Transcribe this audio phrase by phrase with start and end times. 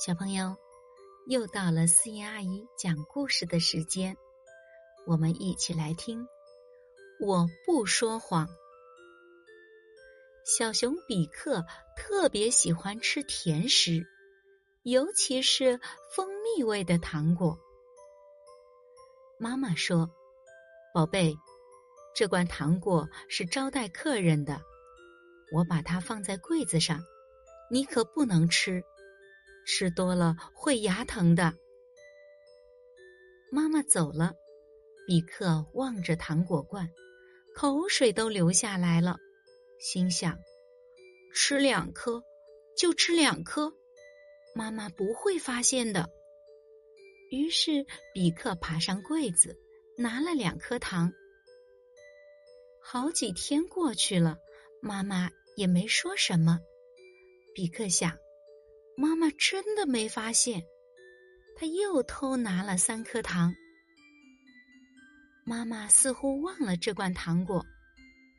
[0.00, 0.56] 小朋友，
[1.26, 4.16] 又到了思妍阿姨讲故事的时间，
[5.06, 6.26] 我们一起来听。
[7.20, 8.48] 我不说谎。
[10.46, 11.62] 小熊比克
[11.98, 14.02] 特别喜欢吃甜食，
[14.84, 15.78] 尤其是
[16.16, 17.58] 蜂蜜味的糖果。
[19.38, 20.10] 妈妈说
[20.94, 21.36] ：“宝贝，
[22.14, 24.62] 这罐糖果是招待客人的，
[25.52, 27.04] 我把它放在柜子上，
[27.70, 28.82] 你可不能吃。”
[29.72, 31.54] 吃多了会牙疼的。
[33.52, 34.34] 妈妈走了，
[35.06, 36.90] 比克望着糖果罐，
[37.54, 39.16] 口水都流下来了，
[39.78, 40.36] 心想：
[41.32, 42.20] 吃两颗，
[42.76, 43.72] 就吃两颗，
[44.56, 46.10] 妈妈不会发现的。
[47.30, 49.56] 于是比克爬上柜子，
[49.96, 51.12] 拿了两颗糖。
[52.82, 54.36] 好几天过去了，
[54.82, 56.58] 妈妈也没说什么。
[57.54, 58.18] 比克想。
[59.00, 60.62] 妈妈真的没发现，
[61.56, 63.50] 他又偷拿了三颗糖。
[65.42, 67.64] 妈妈似乎忘了这罐糖果，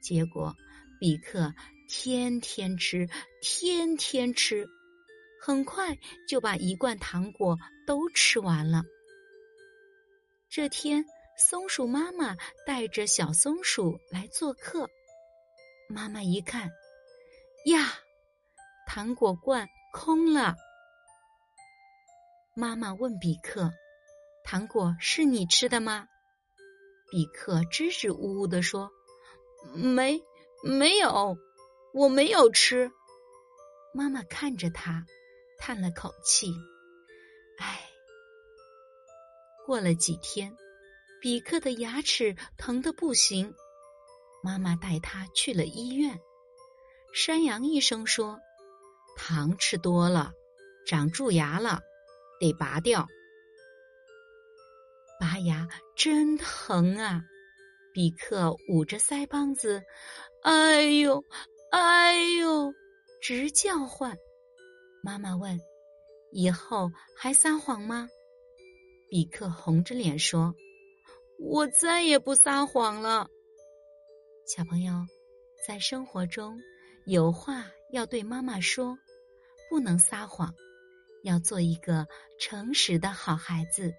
[0.03, 0.55] 结果
[0.99, 1.51] 比克
[1.89, 3.09] 天天吃，
[3.41, 4.63] 天天吃，
[5.41, 8.83] 很快就把一罐糖果都吃完了。
[10.47, 11.03] 这天，
[11.39, 14.87] 松鼠妈妈带着小松鼠来做客，
[15.89, 16.69] 妈妈一看，
[17.65, 17.95] 呀，
[18.85, 19.67] 糖果罐。
[19.91, 20.55] 空了。
[22.55, 23.71] 妈妈问比克
[24.43, 26.07] ：“糖果是你吃的吗？”
[27.11, 28.89] 比克支支吾吾的说
[29.75, 30.21] ：“没，
[30.63, 31.37] 没有，
[31.93, 32.91] 我没有吃。”
[33.93, 35.05] 妈妈看着他，
[35.57, 36.53] 叹了口气
[37.59, 37.81] ：“唉。”
[39.67, 40.55] 过了几天，
[41.21, 43.53] 比克的牙齿疼得不行，
[44.41, 46.19] 妈妈带他去了医院。
[47.13, 48.39] 山羊医生说。
[49.23, 50.33] 糖吃多了，
[50.87, 51.79] 长蛀牙了，
[52.39, 53.07] 得拔掉。
[55.19, 57.21] 拔牙真疼啊！
[57.93, 59.83] 比克捂着腮帮子，
[60.41, 61.23] 哎呦，
[61.69, 62.73] 哎呦，
[63.21, 64.17] 直叫唤。
[65.03, 65.55] 妈妈问
[66.33, 68.09] ：“以后还撒谎吗？”
[69.07, 70.55] 比克红着脸说
[71.37, 73.27] ：“我再也不撒谎了。”
[74.47, 74.93] 小朋友，
[75.67, 76.59] 在生活中。
[77.07, 78.95] 有话要对妈妈说，
[79.71, 80.53] 不能撒谎，
[81.23, 82.05] 要做一个
[82.37, 83.93] 诚实的好孩子。